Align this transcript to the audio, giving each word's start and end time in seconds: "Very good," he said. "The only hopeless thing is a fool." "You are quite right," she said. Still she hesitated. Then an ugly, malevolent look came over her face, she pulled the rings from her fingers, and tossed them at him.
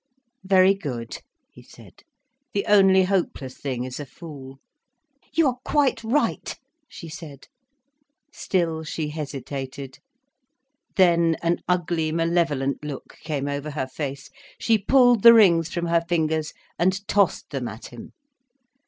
"Very 0.43 0.73
good," 0.73 1.19
he 1.51 1.61
said. 1.61 2.01
"The 2.53 2.65
only 2.65 3.03
hopeless 3.03 3.55
thing 3.55 3.83
is 3.83 3.99
a 3.99 4.05
fool." 4.07 4.57
"You 5.31 5.45
are 5.47 5.59
quite 5.63 6.03
right," 6.03 6.57
she 6.87 7.07
said. 7.07 7.47
Still 8.31 8.83
she 8.83 9.09
hesitated. 9.09 9.99
Then 10.95 11.35
an 11.43 11.59
ugly, 11.67 12.11
malevolent 12.11 12.83
look 12.83 13.17
came 13.21 13.47
over 13.47 13.69
her 13.69 13.85
face, 13.85 14.31
she 14.57 14.79
pulled 14.79 15.21
the 15.21 15.35
rings 15.35 15.69
from 15.71 15.85
her 15.85 16.01
fingers, 16.09 16.51
and 16.79 17.07
tossed 17.07 17.51
them 17.51 17.67
at 17.67 17.93
him. 17.93 18.11